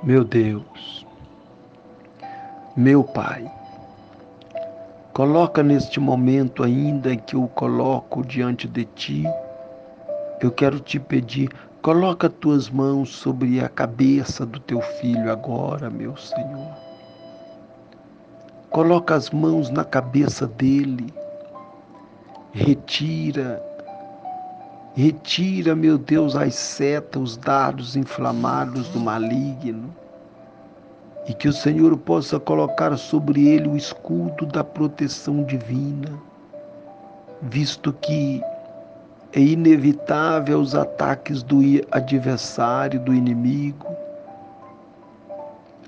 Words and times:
Meu 0.00 0.22
Deus, 0.22 1.04
meu 2.76 3.02
Pai, 3.02 3.50
coloca 5.12 5.60
neste 5.60 5.98
momento 5.98 6.62
ainda 6.62 7.16
que 7.16 7.34
eu 7.34 7.48
coloco 7.48 8.24
diante 8.24 8.68
de 8.68 8.84
Ti, 8.84 9.24
eu 10.40 10.52
quero 10.52 10.78
te 10.78 11.00
pedir, 11.00 11.50
coloca 11.82 12.30
tuas 12.30 12.70
mãos 12.70 13.08
sobre 13.16 13.58
a 13.60 13.68
cabeça 13.68 14.46
do 14.46 14.60
teu 14.60 14.80
filho 14.80 15.32
agora, 15.32 15.90
meu 15.90 16.16
Senhor. 16.16 16.76
Coloca 18.70 19.16
as 19.16 19.30
mãos 19.30 19.68
na 19.68 19.84
cabeça 19.84 20.46
dele, 20.46 21.12
retira 22.52 23.60
Retira, 24.94 25.76
meu 25.76 25.96
Deus, 25.96 26.34
as 26.34 26.54
setas, 26.54 27.22
os 27.22 27.36
dardos 27.36 27.94
inflamados 27.96 28.88
do 28.88 28.98
maligno. 28.98 29.94
E 31.28 31.34
que 31.34 31.46
o 31.46 31.52
Senhor 31.52 31.96
possa 31.98 32.40
colocar 32.40 32.96
sobre 32.96 33.46
ele 33.46 33.68
o 33.68 33.76
escudo 33.76 34.46
da 34.46 34.64
proteção 34.64 35.44
divina, 35.44 36.10
visto 37.42 37.92
que 37.92 38.42
é 39.32 39.40
inevitável 39.40 40.58
os 40.58 40.74
ataques 40.74 41.42
do 41.42 41.60
adversário, 41.90 42.98
do 42.98 43.12
inimigo. 43.12 43.86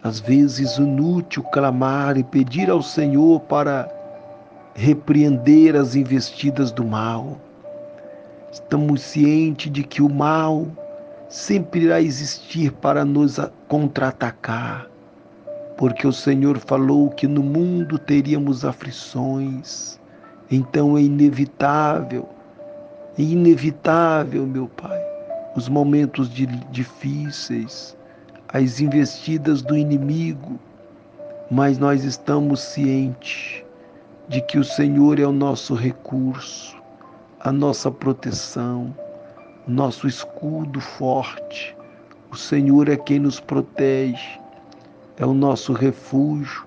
Às 0.02 0.20
vezes 0.20 0.76
inútil 0.76 1.42
clamar 1.44 2.18
e 2.18 2.22
pedir 2.22 2.70
ao 2.70 2.82
Senhor 2.82 3.40
para 3.40 3.90
repreender 4.74 5.74
as 5.74 5.94
investidas 5.94 6.70
do 6.70 6.84
mal 6.84 7.38
Estamos 8.52 9.02
cientes 9.02 9.70
de 9.70 9.84
que 9.84 10.02
o 10.02 10.08
mal 10.08 10.66
sempre 11.28 11.84
irá 11.84 12.00
existir 12.00 12.72
para 12.72 13.04
nos 13.04 13.38
contra-atacar, 13.68 14.90
porque 15.76 16.04
o 16.04 16.12
Senhor 16.12 16.58
falou 16.58 17.10
que 17.10 17.28
no 17.28 17.44
mundo 17.44 17.96
teríamos 17.96 18.64
aflições. 18.64 20.00
Então 20.50 20.98
é 20.98 21.02
inevitável, 21.02 22.28
é 23.16 23.22
inevitável, 23.22 24.44
meu 24.44 24.66
Pai, 24.66 25.00
os 25.54 25.68
momentos 25.68 26.28
de, 26.28 26.46
difíceis, 26.72 27.96
as 28.52 28.80
investidas 28.80 29.62
do 29.62 29.76
inimigo, 29.76 30.58
mas 31.48 31.78
nós 31.78 32.02
estamos 32.02 32.58
cientes 32.58 33.62
de 34.28 34.40
que 34.40 34.58
o 34.58 34.64
Senhor 34.64 35.20
é 35.20 35.24
o 35.24 35.30
nosso 35.30 35.72
recurso 35.72 36.79
a 37.42 37.50
nossa 37.50 37.90
proteção, 37.90 38.94
nosso 39.66 40.06
escudo 40.06 40.78
forte. 40.78 41.74
O 42.30 42.36
Senhor 42.36 42.86
é 42.90 42.98
quem 42.98 43.18
nos 43.18 43.40
protege, 43.40 44.38
é 45.16 45.24
o 45.24 45.32
nosso 45.32 45.72
refúgio, 45.72 46.66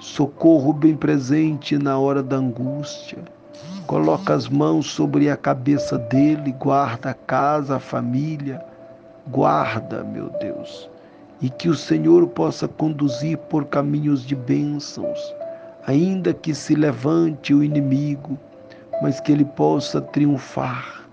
socorro 0.00 0.72
bem 0.72 0.96
presente 0.96 1.78
na 1.78 1.96
hora 1.96 2.24
da 2.24 2.36
angústia. 2.36 3.18
Coloca 3.86 4.34
as 4.34 4.48
mãos 4.48 4.90
sobre 4.90 5.30
a 5.30 5.36
cabeça 5.36 5.96
dele, 5.96 6.50
guarda 6.58 7.10
a 7.10 7.14
casa, 7.14 7.76
a 7.76 7.80
família, 7.80 8.60
guarda, 9.28 10.02
meu 10.02 10.28
Deus, 10.40 10.90
e 11.40 11.48
que 11.48 11.68
o 11.68 11.74
Senhor 11.76 12.26
possa 12.26 12.66
conduzir 12.66 13.38
por 13.38 13.66
caminhos 13.66 14.26
de 14.26 14.34
bênçãos, 14.34 15.20
ainda 15.86 16.34
que 16.34 16.52
se 16.52 16.74
levante 16.74 17.54
o 17.54 17.62
inimigo 17.62 18.36
mas 19.00 19.18
que 19.18 19.32
ele 19.32 19.44
possa 19.44 20.00
triunfar, 20.00 21.08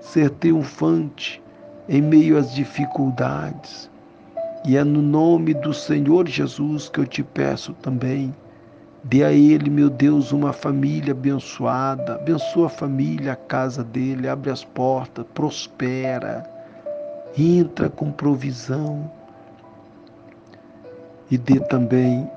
ser 0.00 0.30
triunfante 0.30 1.42
em 1.88 2.02
meio 2.02 2.36
às 2.36 2.54
dificuldades. 2.54 3.90
E 4.64 4.76
é 4.76 4.84
no 4.84 5.00
nome 5.00 5.54
do 5.54 5.72
Senhor 5.72 6.28
Jesus 6.28 6.88
que 6.88 7.00
eu 7.00 7.06
te 7.06 7.22
peço 7.22 7.72
também. 7.74 8.34
Dê 9.02 9.24
a 9.24 9.32
ele, 9.32 9.70
meu 9.70 9.88
Deus, 9.88 10.30
uma 10.30 10.52
família 10.52 11.12
abençoada. 11.12 12.16
Abençoa 12.16 12.66
a 12.66 12.70
família, 12.70 13.32
a 13.32 13.36
casa 13.36 13.82
dele, 13.82 14.28
abre 14.28 14.50
as 14.50 14.62
portas, 14.62 15.24
prospera, 15.32 16.44
entra 17.36 17.88
com 17.88 18.12
provisão. 18.12 19.10
E 21.30 21.38
dê 21.38 21.58
também 21.58 22.30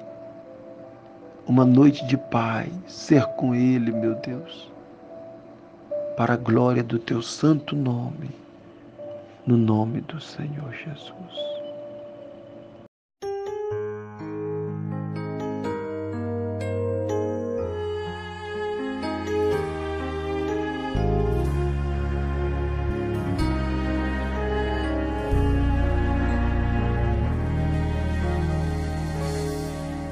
uma 1.46 1.66
noite 1.66 2.06
de 2.08 2.16
paz, 2.16 2.70
ser 2.88 3.26
com 3.36 3.54
ele, 3.54 3.92
meu 3.92 4.16
Deus 4.16 4.73
para 6.16 6.36
a 6.36 6.38
glória 6.38 6.84
do 6.84 7.00
teu 7.00 7.22
santo 7.22 7.76
nome, 7.76 8.30
no 9.46 9.58
nome 9.58 10.02
do 10.02 10.22
Senhor 10.22 10.72
Jesus. 10.74 11.54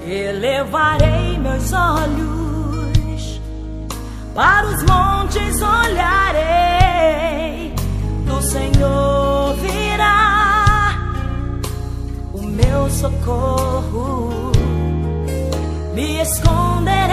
Elevarei 0.04 1.38
meus 1.38 1.72
olhos 1.72 2.51
para 4.34 4.68
os 4.68 4.84
montes 4.84 5.62
olharei, 5.62 6.94
do 8.25 8.42
Senhor 8.42 9.56
virá 9.56 10.96
o 12.34 12.41
meu 12.41 12.90
socorro. 12.90 14.52
Me 15.94 16.22
esconderei 16.22 17.12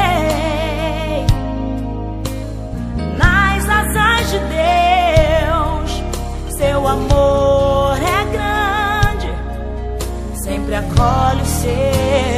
nas 3.16 3.68
asas 3.68 4.30
de 4.30 4.38
Deus. 4.38 6.02
Seu 6.56 6.86
amor 6.86 7.98
é 7.98 8.24
grande, 8.32 9.28
sempre 10.40 10.76
acolhe 10.76 11.42
os 11.42 11.48
seus. 11.48 12.38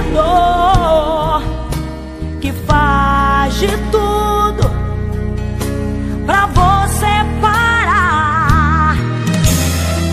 Criador 0.00 1.42
que 2.40 2.52
faz 2.66 3.54
de 3.54 3.68
tudo 3.92 4.70
pra 6.24 6.46
você 6.46 7.06
parar. 7.40 8.96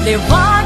Levar 0.03 0.56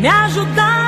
me 0.00 0.08
ajudar. 0.08 0.87